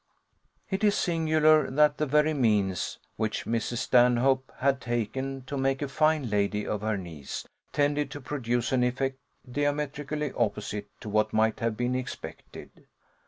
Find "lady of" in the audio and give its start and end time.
6.27-6.81